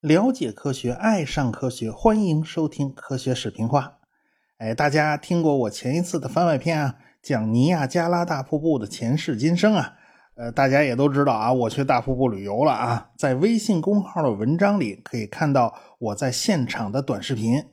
[0.00, 3.98] 了解科学，爱上科学，欢迎收听科学视频化。
[4.58, 9.94] 哎，大家听过我前一次的番外篇啊，讲尼亚加拉大瀑布的前世今生啊？
[10.34, 17.64] 呃，大家也都知道啊，我去大瀑布旅游了啊，在微信公号的文章里可以看到我在现场的短视频。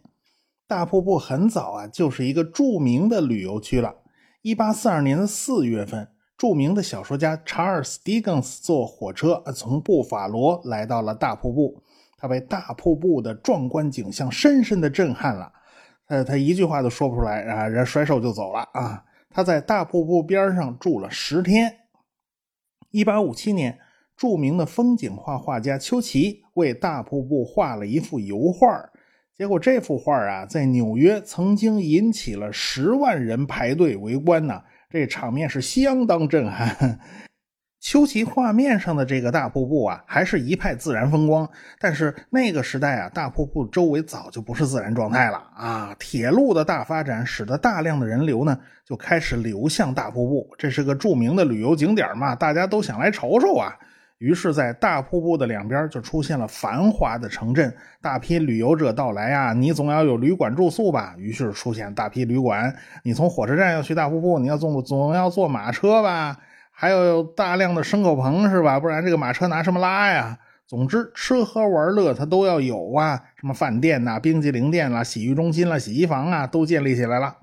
[0.67, 3.95] 大瀑布很早啊，就是一个著名的旅游区了。
[4.41, 6.09] 一八四二年的四月份，
[6.39, 11.83] 著名的小说家查尔斯·狄更斯坐火车从布法罗来到了大瀑布。
[12.17, 15.51] 他被大瀑布的壮观景象深深的震撼了，
[16.07, 19.03] 呃，他一句话都说不出来啊，人甩手就走了啊。
[19.29, 21.73] 他在大瀑布边上住了十天。
[22.91, 23.77] 一八五七年，
[24.15, 28.89] 著名的风景画画家丘奇为大瀑布画了一幅油画，
[29.37, 34.61] 结果这幅画啊，在纽约曾经引起了十万人排队围观呢，
[34.91, 36.99] 这场面是相当震撼。
[37.79, 41.47] 秋奇画面上的这个大瀑布啊，还是一派自然风光。
[41.79, 45.95] 但是那个时代啊，大瀑布周围早就不是自然状态了啊。
[45.99, 50.49] 铁路的大发展，使得大量的人流呢就开始流向大瀑布。
[50.57, 53.71] 这是个著名的旅游景点嘛，大家都想来瞅瞅啊。
[54.19, 59.53] 于是，在大瀑布的两边就出现了繁华的城镇，大批旅游者到来啊。
[59.53, 61.15] 你总要有旅馆住宿吧？
[61.17, 62.75] 于是出现大批旅馆。
[63.03, 66.37] 你从火车站要去大瀑布，你要总总要坐马车吧？
[66.69, 68.77] 还有大量的牲口棚是吧？
[68.77, 70.37] 不然这个马车拿什么拉呀？
[70.67, 73.23] 总之，吃喝玩乐它都要有啊。
[73.39, 77.37] 什么饭店呐、冰激凌店啦、洗浴中心啦、洗衣房啊，都建立起来了。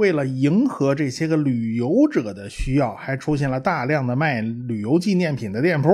[0.00, 5.90] 为了迎合这些个旅游者的需要，还出现了大量的卖旅游纪念品的店铺。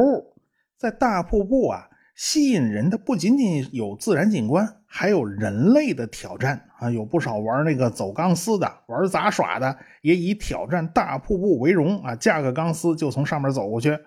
[0.79, 1.89] 在大瀑布啊。
[2.15, 6.91] 吸引人的不仅仅有自然景观，还有人类的挑战啊！
[6.91, 12.17] 有不少玩那个走钢丝的，玩杂耍的，也以挑战大瀑布为荣啊！
[12.17, 13.99] 架个钢丝就从上面走过去。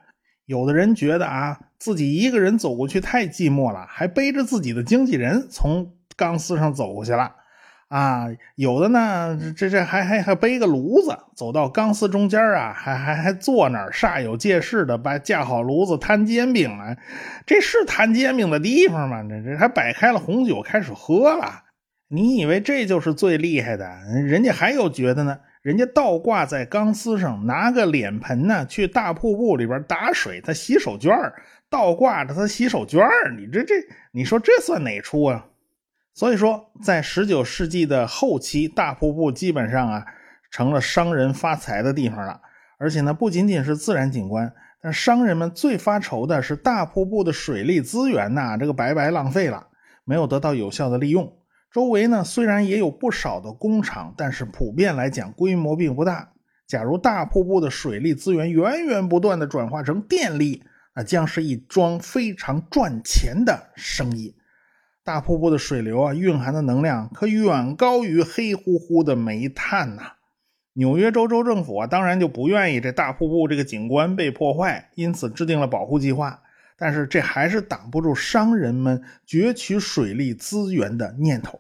[0.48, 7.32] 有的人觉得啊，自己一个人走过去太寂寞了，还背着自己的经纪人从钢丝上走过去了。
[7.90, 16.96] 啊，有的呢，这这还还还背个炉子，走到钢丝中间啊，还还还坐那儿煞有介事的把架好炉子摊煎饼啊，
[17.48, 19.24] 这是摊煎饼的地方吗？
[19.24, 21.64] 这这还摆开了红酒开始喝了，
[22.10, 23.86] 你以为这就是最厉害的？
[24.24, 31.34] 人家还有觉得呢，人家倒挂在钢丝上，拿个脸盆呢去大瀑布里边打水，他洗手绢
[31.72, 33.02] 倒挂着他洗手绢
[33.36, 33.74] 你这这，
[34.12, 35.48] 你说这算哪出啊？
[36.20, 40.06] 所以说，在十九世纪的后期，大瀑布基本上啊
[40.52, 42.42] 成了商人发财的地方了。
[42.78, 49.68] 而且呢，不仅仅是自然景观，但商人们最发愁的是大瀑布的水利资源呐，这个白白浪费了，
[50.04, 51.38] 没有得到有效的利用。
[51.72, 56.34] 周围呢虽然也有不少的工厂，但是普遍来讲规模并不大。
[56.68, 64.36] 假如大瀑布的水利资源源源不断的转化成电力，那将是一桩非常赚钱的生意。
[65.10, 70.04] 大瀑布的水流啊，蕴含的能量可远高于黑乎乎的煤炭呐。
[70.74, 76.44] 纽约州州政府啊，当然就不愿意这大瀑布这个景观被破坏，因此制定了保护计划。
[76.78, 81.60] 但是这还是挡不住商人们攫取水利资源的念头。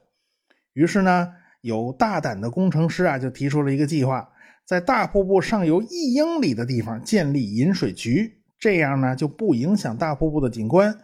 [0.73, 1.29] 于是呢，
[1.61, 4.29] 有大胆的工程师啊，就提出了一个计划，
[4.63, 10.95] 在大瀑布上游一英里的地方建立引水渠，这样呢就不影响大瀑布的景观。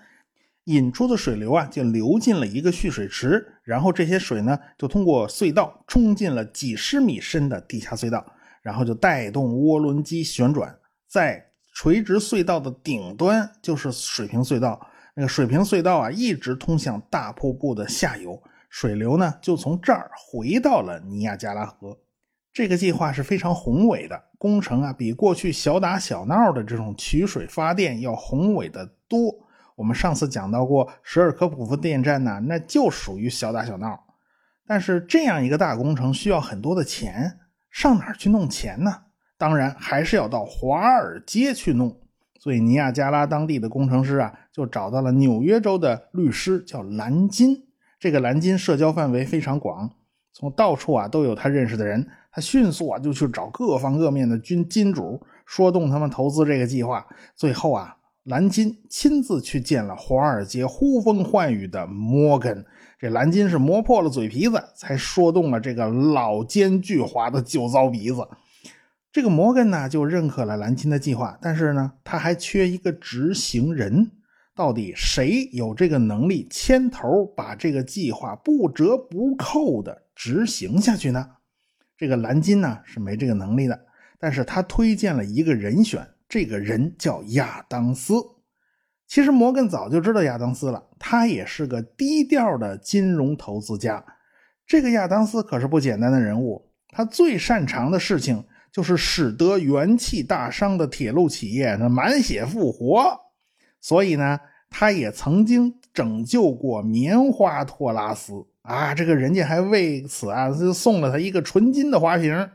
[0.66, 8.26] 引出的水流啊，就流进了一个蓄水池，然后这些水呢，就通过隧道冲进了几十米深的地下隧道，
[8.62, 10.76] 然后就带动涡轮机旋转，
[11.08, 11.46] 在
[11.76, 14.80] 垂直隧道的顶端就是水平隧道。
[15.14, 21.98] 那个水平隧道啊，一直通向大瀑布的下游，水流呢就从这儿回到了尼亚加拉河。
[22.52, 29.45] 这个计划是非常宏伟的工程啊，比过去小打小闹的这种取水发电要宏伟的多。
[29.76, 34.06] 我们上次讲到过，什尔科普夫电站呢，那就属于小打小闹。
[34.66, 39.04] 但是这样一个大工程需要很多的钱，上哪儿去弄钱呢？
[39.38, 42.00] 当然还是要到华尔街去弄。
[42.40, 47.68] 所以尼亚加拉当地的工程师啊，就找到了纽约州的律师，叫蓝金。
[48.00, 49.92] 这个蓝金社交范围非常广，
[50.32, 52.08] 从到处啊都有他认识的人。
[52.32, 57.06] 他迅速啊就去找各方各面的军金主，说动他们投资这个计划。
[57.36, 57.98] 最后啊。
[58.26, 62.66] 蓝金亲自去见了华尔街呼风唤雨的摩根，
[62.98, 68.28] 这蓝金是磨破了嘴皮子，才说动了这个老奸巨猾的酒糟鼻子。
[69.12, 74.12] 这个摩根呢，就认可了蓝金的计划，但是呢，他还缺一个执行人。
[74.56, 81.30] 到底谁有这个能力牵头把这个计划不折不扣的执行下去呢？
[81.96, 83.80] 这个蓝金呢，是没这个能力的。
[84.18, 88.16] 但是他推荐了一个人选，这个人叫亚当斯。
[89.08, 94.04] 其实摩根早就知道亚当斯了，他也是个低调的金融投资家。
[94.66, 103.16] 这个亚当斯可是不简单的人物，他最擅长的事情就是使得元气大伤的铁路企业那满血复活。
[103.80, 104.40] 所以呢，
[104.72, 108.34] 他也曾经拯救过棉花托拉斯
[108.64, 112.50] 啊，这个人家还为此啊就送了他一个纯金的花瓶。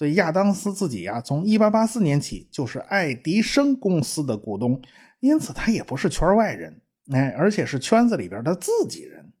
[0.00, 4.80] 所以亚当斯自己啊，从1884年起就是爱迪生公司的股东，
[5.20, 6.80] 因此他也不是圈外人，
[7.12, 9.34] 哎，而且是圈子里边的自己人。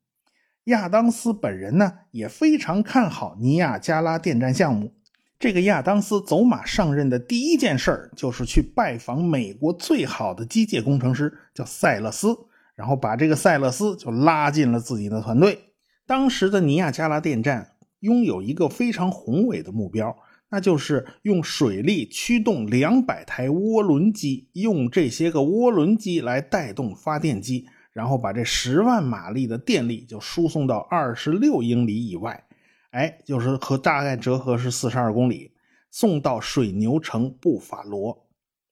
[0.64, 4.92] 亚当斯本人呢也非常看好尼亚加拉电站项目。
[5.38, 12.36] 这个亚当斯走马上任的第一件事就是去拜访美国最好的机械工程师，叫塞勒斯，
[12.74, 15.58] 然后把这个塞勒斯就拉进了自己的团队。
[16.04, 20.14] 当时的尼亚加拉电站拥有一个非常宏伟的目标。
[20.52, 32.44] 那就是用水力驱动两百台涡轮机，用这些个涡轮机来带动发电机，然后把这十万马力的电力就输送到二十六英里以外，
[32.90, 35.52] 哎，就是和大概折合是四十二公里，
[35.88, 38.26] 送到水牛城布法罗。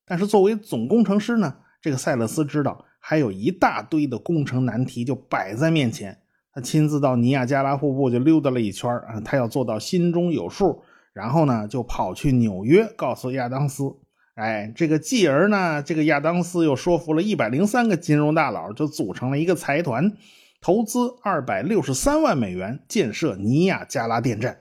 [0.05, 6.19] 但是作为总工程师呢，这个塞勒斯知道还有一大堆的工程难题就摆在面前，
[6.53, 10.83] 他亲自到尼亚加拉瀑布就溜达了一圈啊，他要做到心中有数。
[11.19, 13.97] 然后呢，就跑去纽约告诉亚当斯，
[14.37, 20.13] 哎，这个继而呢，这个亚当斯又说服了一百零三个金融大佬，就组成了一个财团，
[20.61, 24.59] 投资二百六十三万美元建设尼亚加拉电站。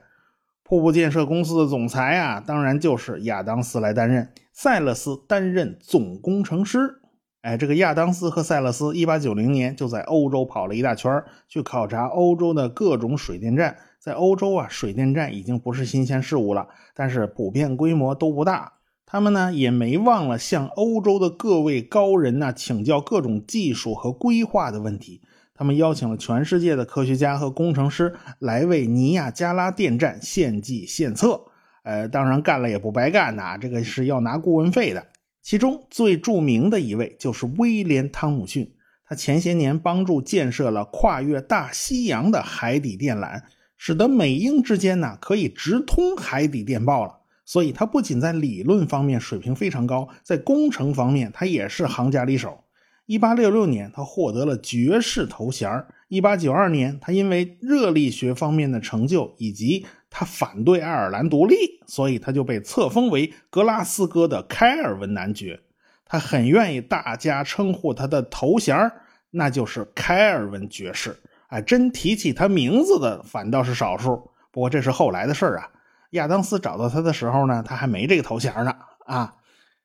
[0.64, 7.00] 瀑布建设公司的总裁啊，当然就是亚当斯来担任，塞勒斯担任总工程师。
[7.48, 13.78] 哎，这个亚当斯和塞勒斯一八九零年就在欧洲跑了一大圈，去考察欧洲的各种水电站。
[13.98, 18.74] 在欧洲啊，水电站已经不是新鲜事物了，但是普遍规模都不大。
[19.06, 25.22] 他们呢也没忘了向欧洲的各位高人呐请教各种技术和规划的问题。
[25.54, 31.40] 他们邀请了全世界的科学家和工程师来为尼亚加拉电站献计献策。
[31.82, 35.06] 呃，当然干了也不白干呐，这个是要拿顾问费的。
[35.48, 38.70] 其中最著名的一位就是威廉·汤姆逊，
[39.06, 43.40] 他前些年帮助建设了跨越大西洋的海底电缆。
[43.78, 52.64] 使得美英之间呢可以直通海底电报了，所以他不仅在理论方面水平非常高，在工程方面他也是行家里手。
[53.06, 61.56] 一八六六年，他获得了爵士头衔一八九二年，他因为热力学方面的成就以及他反对爱尔兰独立，
[61.86, 65.60] 所以他就被册封为格拉斯哥的开尔文男爵。
[66.04, 68.90] 他很愿意大家称呼他的头衔
[69.30, 71.14] 那就是开尔文爵士。
[71.48, 74.30] 哎，真提起他名字的反倒是少数。
[74.50, 75.70] 不过这是后来的事儿啊。
[76.12, 78.74] 亚当斯找到他的时候呢，他还没这个头衔呢。
[79.04, 79.34] 啊，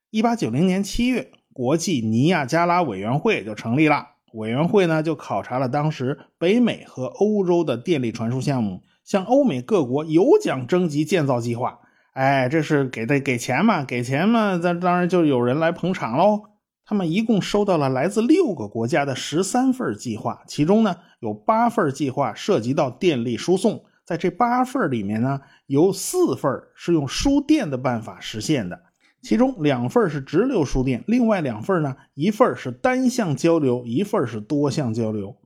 [0.09, 4.07] 一八九零年七月，国际尼亚加拉委员会就成立了。
[4.33, 11.79] 委员会呢就考察了当时北美和欧洲的电力传输项目，向欧美各国有奖征集建造计划。
[12.13, 13.83] 哎，这是给的给钱嘛？
[13.83, 14.59] 给钱嘛？
[14.61, 16.41] 那当然就有人来捧场喽。
[16.85, 23.85] 他们一共收到了来自六个国家的十三份计划，其中呢有八份计划涉及到电力输送。
[24.05, 28.81] 在这八份里面呢，有四份是用输电的办法实现的，
[29.21, 35.37] 其中两份是直流输电，另外两份呢，一份是单向交流，一份是多项交流。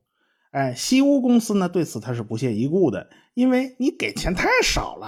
[0.50, 5.06] 哎，西屋公司呢对此他是不屑一顾的，因为你给钱太少了。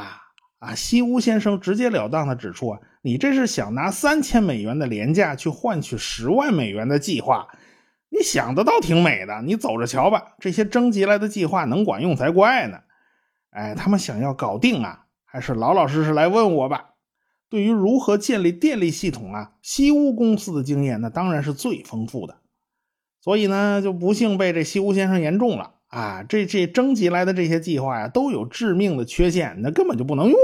[0.58, 7.48] 啊，西屋先生直截了当的指出啊，你这是想拿三千美元的廉价去换取十万美元的计划，
[8.10, 10.34] 你想的倒挺美的，你走着瞧吧。
[10.38, 12.80] 这些征集来的计划能管用才怪呢。
[13.52, 16.90] 哎，他们想要搞定啊，还是老老实实来问我吧。
[17.48, 22.39] 对于如何建立电力系统啊，西屋公司的经验那当然是最丰富的，
[23.20, 25.74] 所以呢，就不幸被这西屋先生言中了。
[25.88, 30.38] 啊，这这征集来的这些计划呀，都有致命的缺陷，那根本就不能用。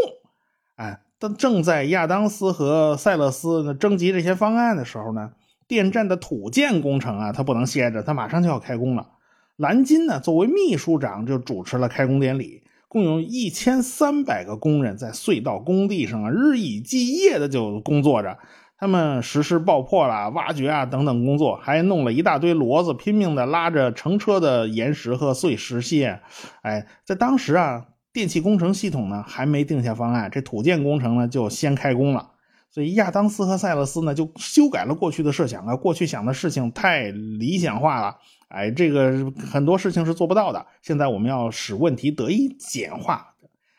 [0.74, 5.30] 哎，但正在亚当斯和塞勒斯呢征集这些方案的时候呢，
[5.68, 9.10] 电站的土建工程啊，他不能歇着，他马上就要开工了。
[9.56, 18.36] 蓝金呢，作为秘书长就主持了开工典礼，共有一千三百个工人在隧道工地上啊，日以继夜的就工作着。
[18.78, 26.20] 他们实施爆破啦、挖掘啊等等工作，还弄了一大堆骡子，拼命的拉着成车的岩石和碎石屑。
[26.60, 32.32] 哎，在当时啊，电气工程系统呢还没定下方案，这土建工程呢就先开工了。
[32.68, 38.16] 所以亚当斯和塞勒斯呢就修改了过去的设想啊，过去想的事情太理想化了，
[38.48, 40.66] 哎，这个很多事情是做不到的。
[40.82, 43.32] 现在我们要使问题得以简化。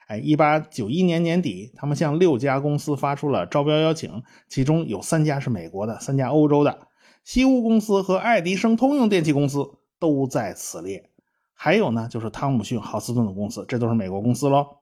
[0.07, 6.87] 哎，一八九一年年底，他们向六家公司发出了招标邀请，其中有三家是美国的，三家欧洲的，
[7.25, 11.09] 西屋公司和爱迪生通用电气公司都在此列。
[11.53, 14.77] 还有呢，就是汤姆逊豪斯顿的公司，这都是美国公司喽。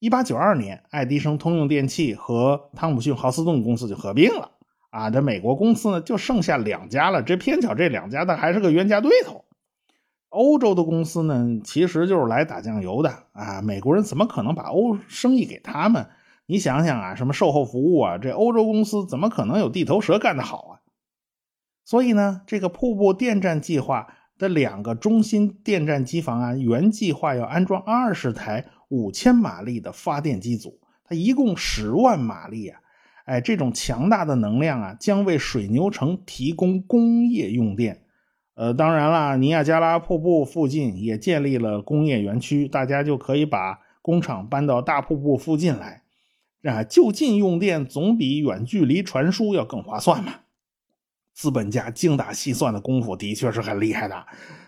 [0.00, 4.50] 一八九二年，爱迪生通用电气和汤姆逊豪斯顿公司就合并了
[4.90, 9.44] 啊，这美国公司呢就剩下两家了，这偏巧这两家的还是个冤家对头。
[10.30, 13.62] 欧洲的公司呢，其实就是来打酱油的啊！
[13.62, 16.06] 美国人怎么可能把欧生意给他们？
[16.46, 20.72] 你想想啊，什么售后服务啊，这欧洲公司怎么可能有地头蛇干得好啊？
[21.84, 32.80] 所以呢，这个瀑布电站计划的两个中心电站机房啊，原计划要安装二十台五千马力的发电机组，它一共十万马力啊！
[33.24, 38.02] 哎，这种强大的能量啊，将为水牛城提供工业用电。
[38.58, 46.02] 呃，当然啦，尼亚加拉瀑布附近也建立了工业园区，大家就可以把工厂搬到大瀑布附近来，
[46.64, 50.34] 啊，就近用电总比远距离传输要更划算嘛。
[51.32, 54.26] 资本家精打细算的功夫的确是很厉害的，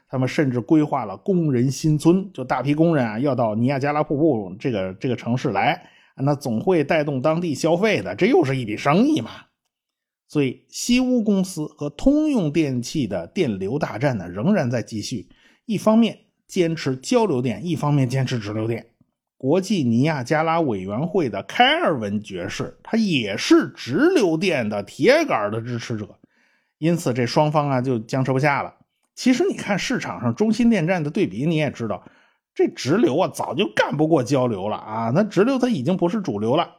[0.09, 5.83] 他们甚至规划了工人新村，就大批工人啊要到尼亚加拉瀑布这个这个城市来，
[6.15, 9.31] 那总会带动当地消费的，这又是一笔生意嘛。
[10.33, 15.29] 所以，西屋公司和通用电气的电流大战呢，仍然在继续。
[15.67, 18.87] 一方面坚持交流电，一方面坚持直流电。
[19.37, 26.21] 国际尼亚加拉委员会的开尔文爵士，他也是直流电的铁杆的支持者。
[26.79, 28.73] 因此，这双方啊就僵持不下了。
[29.17, 32.05] 其实，你看市场上中心电站的对比，你也知道，
[32.55, 35.11] 这直流啊早就干不过交流了啊。
[35.13, 36.77] 那直流它已经不是主流了。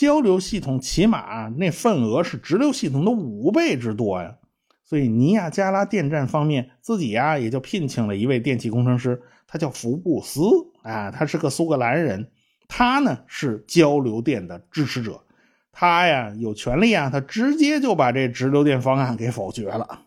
[0.00, 4.34] 交流系统起码那份额是直流系统的五倍之多呀，
[4.82, 10.40] 所以尼亚加拉电站方面自己呀也就聘请了一位电气工程师，他叫福布斯
[10.84, 12.30] 啊，他是个苏格兰人，
[12.66, 15.22] 他呢是交流电的支持者，
[15.70, 20.06] 他呀有权利啊，他直接就把这直流电方案给否决了。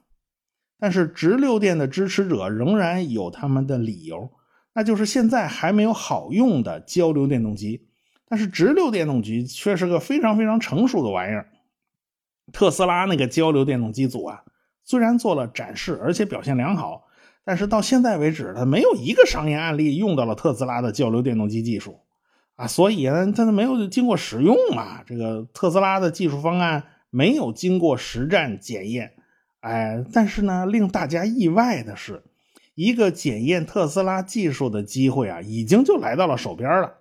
[0.79, 4.31] 但是直流电的支持者仍然有他们的理由，
[4.73, 7.89] 那就是现在还没有好用的交流电动机。
[8.33, 11.51] 但是直流电动机却是个非常非常成熟的玩意儿。
[12.51, 14.41] 特斯拉那个交流电动机组啊，
[14.83, 17.03] 虽然做了展示，而且表现良好，
[17.45, 21.99] 但是到现在为止，它没有一个商业案例用到了特斯拉的交流电动机技术
[22.55, 25.03] 啊，所以呢，它没有经过使用嘛。
[25.05, 29.13] 这个特斯拉的技术方案没有经过实战检验，
[29.59, 32.23] 哎，但是呢，令大家意外的是，
[32.73, 36.95] 一个检验特斯拉技术的机会啊，已经就来到了手边了。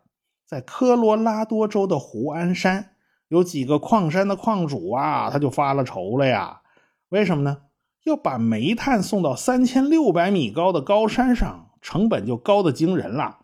[0.52, 2.90] 在科罗拉多州的胡安山，
[3.28, 6.60] 有几个矿山的矿主啊，他就发了愁了呀。
[7.08, 7.62] 为什么呢？
[8.04, 13.38] 要把煤炭送到三千六百米高的高山上，成本就高的惊人了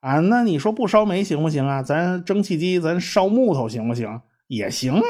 [0.00, 0.20] 啊！
[0.20, 1.82] 那你说不烧煤行不行啊？
[1.82, 4.22] 咱蒸汽机，咱烧木头行不行？
[4.46, 5.02] 也行啊。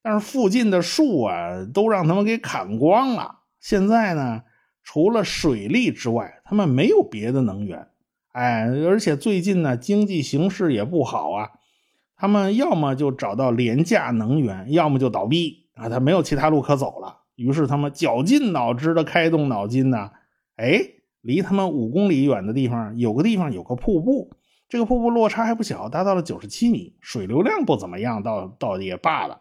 [0.00, 3.40] 但是附近的树啊，都让他们给砍光了。
[3.60, 4.44] 现在呢，
[4.82, 7.88] 除了水利之外，他们没有别的能源。
[8.32, 11.50] 哎，而且最近呢，经济形势也不好啊。
[12.16, 15.88] 他们要么就找到廉价能源，要么就倒闭啊。
[15.88, 17.18] 他没有其他路可走了。
[17.34, 20.10] 于是他们绞尽脑汁的开动脑筋呢。
[20.56, 20.80] 哎，
[21.20, 24.30] 离他们五公里远的地方有个地方有个瀑布，
[24.68, 29.40] 这个瀑布落差还不小，达到了九十七米，水流量不怎么样，倒倒也罢了。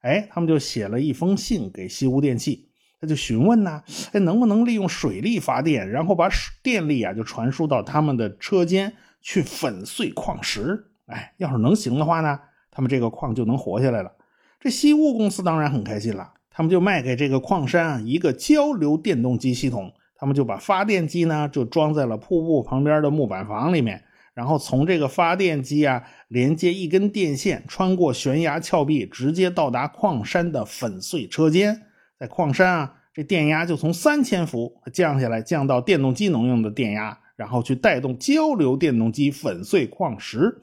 [0.00, 2.71] 哎，他们就写了一封信给西屋电器。
[3.02, 3.82] 他就询问呢，
[4.12, 6.30] 哎，能不能利用水力发电，然后把
[6.62, 10.86] 电力啊就传输到他们的车间去粉碎矿石？
[11.06, 12.38] 哎，要是能行的话呢，
[12.70, 14.12] 他们这个矿就能活下来了。
[14.60, 31.82] 这西屋公司当然很开心了，他们就卖给这个矿山一个交流电动机系统，他们就把发电机呢就装在了瀑布旁边的木板房里面，然后从这个发电机啊连接一根电线，穿过悬崖峭壁，直接到达矿山的粉碎车间。
[32.22, 40.56] 在矿山啊，这电压就从三千伏降下来，降到电动机能用的电压，然后去带动交流电动机粉碎矿石。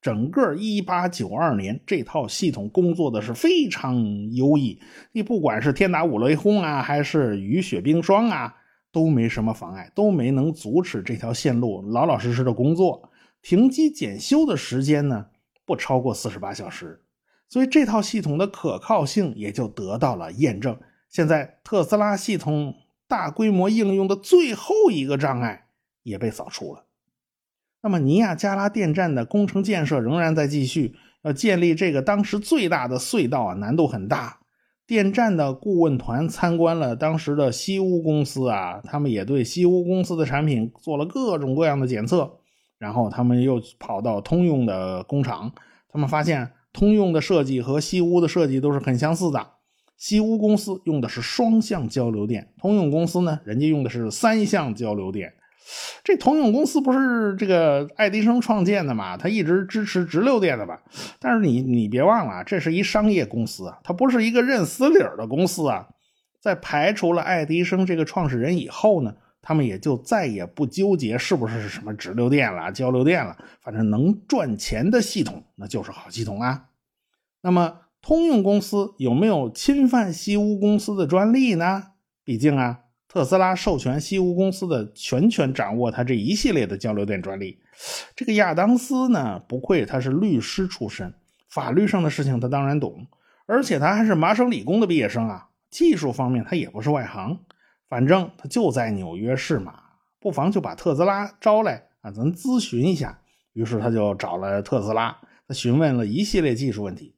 [0.00, 3.96] 整个一八九二年，这套系统工作的是非常
[4.34, 4.80] 优异。
[5.10, 8.54] 你不管是天打五雷轰啊，还是雨雪冰霜啊，
[8.92, 13.10] 都没什么妨碍，都没能阻止这条线路老老实实的工作。
[13.42, 15.26] 停机检修的时间呢，
[15.66, 17.02] 不超过四十八小时，
[17.48, 20.78] 所以这套系统的可靠性也就得到了验证。
[21.10, 22.76] 现在特斯拉系统
[23.06, 25.66] 大规模应用的最后一个障碍
[26.02, 26.84] 也被扫除了。
[27.82, 34.38] 那么尼亚加拉电站的工程建设仍然在继续，要建立这个当时最大的隧道啊，难度很大。
[34.86, 42.38] 电站的顾问团参观了当时的西屋公司啊，他们也对西屋公司的产品做了各种各样的检测。
[42.78, 45.52] 然后他们又跑到通用的工厂，
[45.88, 49.46] 他们发现通用的设计和西屋的设计都是很相似的。
[50.00, 55.34] 西屋公司用的是双向交流电，通用公司呢，人家用的是三向交流电。
[56.02, 59.18] 这通用公司不是这个爱迪生创建的嘛？
[59.18, 60.80] 他一直支持直流电的吧？
[61.18, 65.86] 但是你你别忘了，这是一商业公司啊，它不是一个认死理儿的公司啊。
[66.40, 76.68] 在排除了爱迪生这个创始人以后呢，他们也就再也不纠结是不是什么直流电了、交流电了，反正能赚钱的系统那就是好系统啊。
[77.42, 77.80] 那么。
[78.02, 81.84] 通用公司有没有侵犯西屋公司的专利呢？
[82.24, 87.58] 毕竟啊，特斯拉授权西屋公司的全权掌握它这一系列的交流电专利。
[88.16, 91.12] 这个亚当斯呢，不愧他是律师出身，
[91.48, 93.06] 法律上的事情他当然懂，
[93.46, 97.38] 而且他还是麻省理工的毕业生啊，技术方面他也不是外行。
[97.88, 99.74] 反正他就在纽约市嘛，
[100.20, 103.20] 不妨就把特斯拉招来啊，咱咨询一下。
[103.52, 107.16] 于是他就找了特斯拉，他询问了一系列技术问题。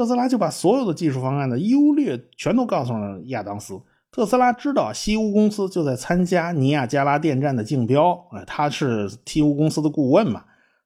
[0.00, 3.78] 特斯拉就把所有的技术方案的优劣全都告诉了亚当斯。
[4.10, 10.42] 特斯拉知道西屋公司就在参加尼亚加拉电站的竞标，呃，他是西屋公司的顾问嘛，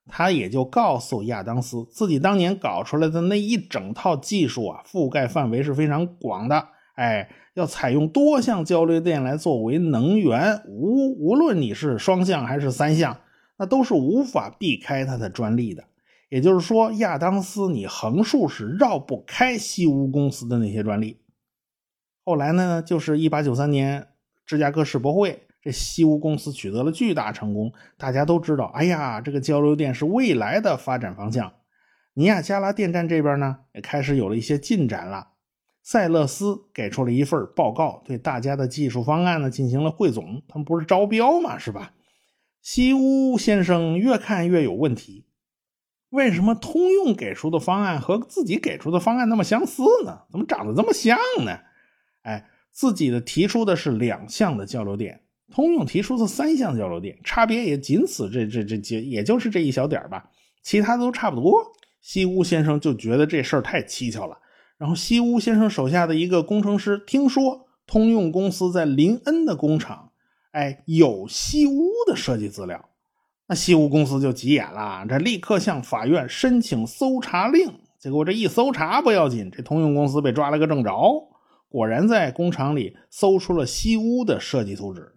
[0.09, 6.66] 他也就告诉亚当斯，自己当年搞出来的那一整套技术啊，覆盖范围是非常广的。
[6.97, 13.16] 哎，要采用多项交流电来作为能源，无无论你是双向还是三项，
[13.59, 15.85] 那都是无法避开它的专利的。
[16.34, 21.20] 也就是说，亚当斯你横竖是绕不开西屋公司的那些专利。
[22.24, 24.08] 后来呢，就是一八九三年
[24.44, 27.72] 芝加哥世博会，这西屋公司取得了巨大成功。
[27.96, 31.52] 大家都知道，哎呀，这个交流电是未来的发展方向。
[32.14, 35.28] 尼亚加拉电站这边呢，也开始有了一些进展了。
[35.84, 40.42] 塞勒斯给出了一份报告，对大家的技术方案呢进行了汇总。
[40.48, 41.92] 他们不是招标嘛，是吧？
[42.60, 45.26] 西屋先生越看越有问题。
[46.14, 50.21] 为什么通用给出的方案和自己给出的方案那么相似呢？
[50.30, 51.59] 怎么长得这么像呢？
[52.23, 60.30] 哎，自己的提出的是两项的交流电，通用提出的三项交流电，差别也仅此这这这这，也就是这一小点吧，
[60.62, 61.60] 其他都差不多。
[62.00, 64.38] 西屋先生就觉得这事儿太蹊跷了。
[64.78, 70.12] 然后西屋先生手下的一个工程师听说通用公司在林恩的工厂，
[70.52, 72.88] 哎，有西屋的设计资料。
[73.47, 77.75] 那西屋公司就急眼了，这立刻向法院申请搜查令。
[77.99, 80.91] 结果这一搜查不要紧，这通用公司被抓了个正着。
[81.69, 85.13] 果然在工厂里搜出了西屋的设计图纸，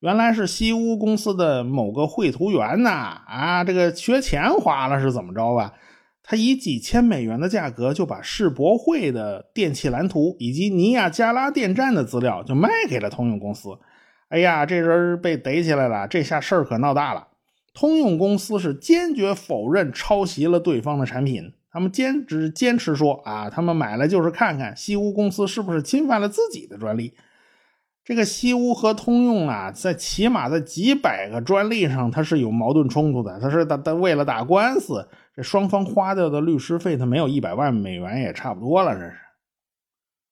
[0.00, 5.74] 原来是西屋公司的某个绘图员呐，啊，这个缺钱花了是怎么着吧？
[6.22, 13.70] 他以几千美元的价格就把世博会的电器蓝图以及尼亚加拉电站的资料就卖给了通用公司。
[14.28, 17.27] 哎呀，这人被逮起来了，这下事儿可闹大了。
[17.78, 27.14] 通用公司是坚决否认抄袭了对方的产品，他们坚持坚持说啊，他们买来就是看看西屋公司是不是侵犯了自己的专利。
[28.04, 33.38] 这个西屋和通用啊，在起码在几百个专利上，它是有矛盾冲突的。
[33.38, 38.92] 它是打打为了打官司，这双方花掉的律师费，它没有一百万美元也差不多了。
[38.92, 39.14] 这是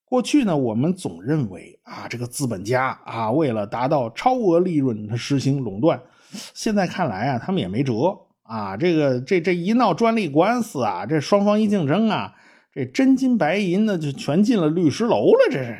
[0.04, 6.02] 过去呢，我们总认为啊，这个资本家啊，为了达到超额利润，他实行垄断。
[6.54, 7.94] 现在看来啊，他们也没辙
[8.42, 8.76] 啊。
[8.76, 12.34] 这个这这一闹专利官司啊，这双方一竞争啊，
[12.72, 15.48] 这真金白银的就全进了律师楼了。
[15.50, 15.76] 这是，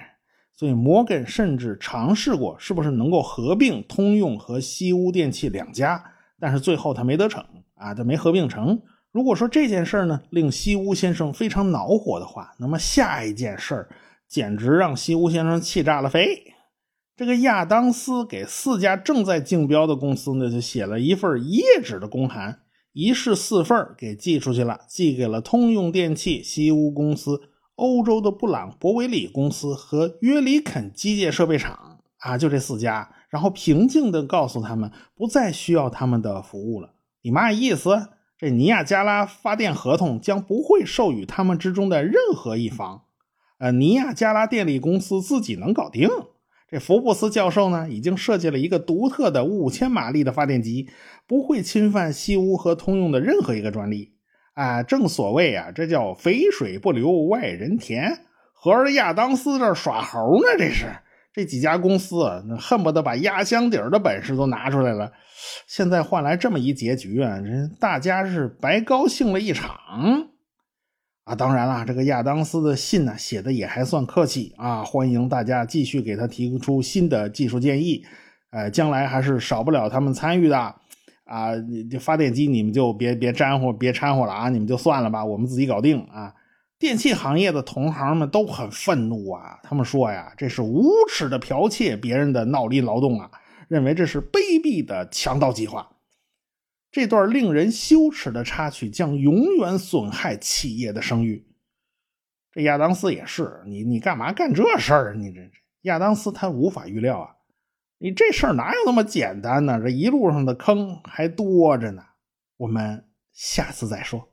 [0.57, 6.03] 所以摩根甚至尝试过是不是能够合并通用和西屋电器两家，
[6.40, 8.81] 但是最后他没得逞啊，他没合并成。
[9.12, 13.88] 如果说这件事呢令西屋先生非常恼火的话，那么下一件事
[14.29, 16.53] 简直让西屋先生气炸了肺。
[17.17, 22.61] 这个亚当斯给四家正在竞标的公司呢，就写了一份一页纸的公函，
[22.93, 27.41] 一式四份给寄出去了，寄给了通用电气、西屋公司、
[27.77, 33.11] 欧洲的布朗博维里公司和约里肯机械设备厂啊，就这四家。
[33.31, 36.91] 然后平静地告诉他们，不再需要他们的服务了。
[37.23, 38.09] 你嘛意思？
[38.37, 43.05] 这尼亚加拉发电合同将不会授予他们之中的任何一方。
[43.59, 46.11] 呃，尼亚加拉电力公司自己能搞定。
[46.69, 50.89] 这福布斯教授呢，已经设计了一个独特的五千马力的发电机，
[51.27, 54.13] 不会侵犯西屋和通用的任何一个专利。
[54.55, 58.19] 啊，正所谓啊，这叫肥水不流外人田。
[58.53, 60.49] 合着亚当斯这耍猴呢？
[60.59, 60.87] 这是
[61.33, 65.13] 这几家公司啊恨不得把压箱底儿的本事都拿出来了。
[65.69, 69.71] 现在换来这么一结局啊，这大家是白高兴了一场。
[71.27, 78.05] 啊，当然了，这个亚当斯的信呢写的也还算客气啊，欢迎大家继续给他提出新的技术建议，
[78.51, 80.57] 呃，将来还是少不了他们参与的。
[81.25, 81.51] 啊，
[81.91, 86.33] 这发电机你们就别别沾和别掺和了啊，你们就算了吧，我们自己搞定啊。
[86.79, 93.29] 电器行业的同行们都很愤怒啊，他们说呀，这是无耻的剽窃别人的脑力劳动啊，
[93.67, 95.89] 认为这是卑鄙的强盗计划。
[96.97, 101.47] 这段令人羞耻的插曲将永远损害企业的声誉。
[102.53, 105.15] 这亚当斯也是，你你干嘛干这事儿？
[105.15, 105.43] 你这
[105.83, 107.37] 亚当斯他无法预料啊，
[107.99, 109.79] 你这事儿哪有那么简单呢？
[109.79, 112.03] 这一路上的坑还多着呢。
[112.57, 113.05] 我们
[113.35, 114.31] 下次再说。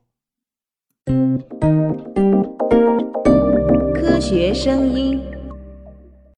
[3.94, 5.33] 科学声音。